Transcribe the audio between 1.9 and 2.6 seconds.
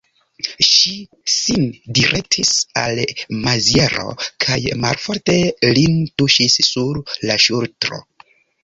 direktis